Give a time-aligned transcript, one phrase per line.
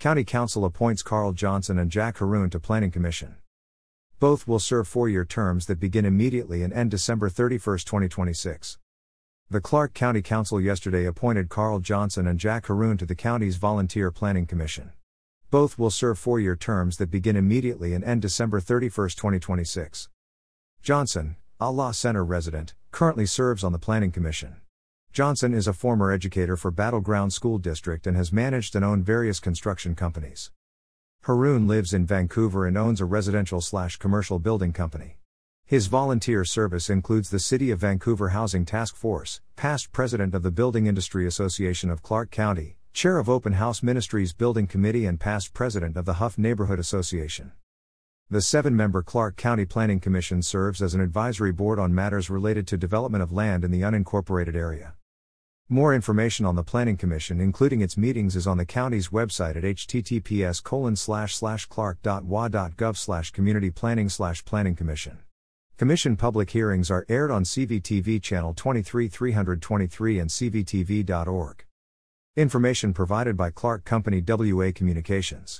[0.00, 3.36] County Council appoints Carl Johnson and Jack Haroon to Planning Commission.
[4.18, 8.78] Both will serve four year terms that begin immediately and end December 31, 2026.
[9.50, 14.10] The Clark County Council yesterday appointed Carl Johnson and Jack Haroon to the county's Volunteer
[14.10, 14.92] Planning Commission.
[15.50, 20.08] Both will serve four year terms that begin immediately and end December 31, 2026.
[20.82, 24.62] Johnson, a La Center resident, currently serves on the Planning Commission.
[25.12, 29.04] Johnson is a former educator for Battle Ground School District and has managed and owned
[29.04, 30.52] various construction companies.
[31.22, 35.18] Haroon lives in Vancouver and owns a residential slash commercial building company.
[35.66, 40.52] His volunteer service includes the City of Vancouver Housing Task Force, past president of the
[40.52, 45.52] Building Industry Association of Clark County, chair of Open House Ministries Building Committee, and past
[45.52, 47.50] president of the Hough Neighborhood Association.
[48.30, 52.68] The seven member Clark County Planning Commission serves as an advisory board on matters related
[52.68, 54.94] to development of land in the unincorporated area.
[55.72, 59.62] More information on the Planning Commission, including its meetings, is on the county's website at
[59.62, 60.60] https
[61.68, 64.08] clark.wa.gov community planning
[64.44, 65.18] planning commission.
[65.78, 71.64] Commission public hearings are aired on CVTV channel 23323 and cvtv.org.
[72.36, 75.58] Information provided by Clark County WA Communications.